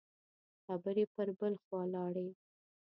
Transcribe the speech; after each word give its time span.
خبرې 0.65 1.05
پر 1.13 1.27
بل 1.39 1.53
خوا 1.63 1.81
لاړې. 1.93 2.27